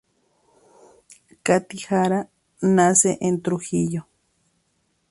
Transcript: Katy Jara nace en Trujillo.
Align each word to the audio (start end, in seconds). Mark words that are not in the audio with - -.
Katy 1.45 1.77
Jara 1.77 2.27
nace 2.61 3.19
en 3.21 3.39
Trujillo. 3.43 4.07